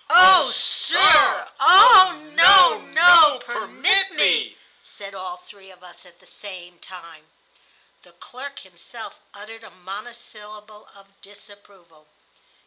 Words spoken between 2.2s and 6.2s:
no, no, permit me," said all three of us at